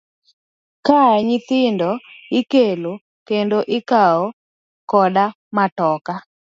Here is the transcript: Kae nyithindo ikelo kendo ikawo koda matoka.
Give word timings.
Kae 0.87 1.15
nyithindo 1.27 1.89
ikelo 2.39 2.91
kendo 3.27 3.57
ikawo 3.77 4.23
koda 4.89 5.25
matoka. 5.55 6.13